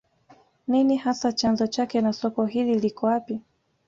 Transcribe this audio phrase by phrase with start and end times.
[0.67, 3.41] Nini hasa chanzo chake na soko hili liko wapi